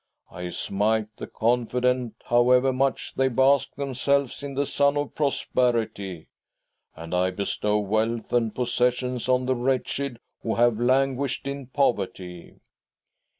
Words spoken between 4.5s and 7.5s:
the sun of prosperity, and I